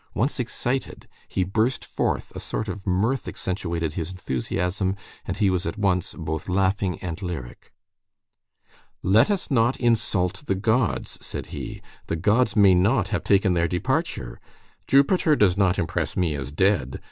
[0.15, 4.95] Once excited, he burst forth, a sort of mirth accentuated his enthusiasm,
[5.27, 7.71] and he was at once both laughing and lyric.
[9.03, 11.83] "Let us not insult the gods," said he.
[12.07, 14.39] "The gods may not have taken their departure.
[14.87, 16.99] Jupiter does not impress me as dead.